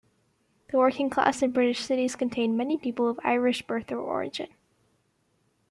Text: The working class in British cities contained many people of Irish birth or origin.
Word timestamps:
The 0.71 0.77
working 0.79 1.11
class 1.11 1.43
in 1.43 1.51
British 1.51 1.81
cities 1.81 2.15
contained 2.15 2.57
many 2.57 2.75
people 2.75 3.07
of 3.07 3.19
Irish 3.23 3.61
birth 3.61 3.91
or 3.91 3.99
origin. 3.99 4.47